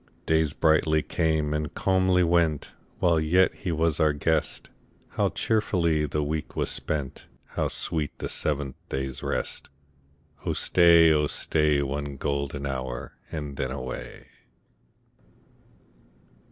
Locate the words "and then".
13.31-13.69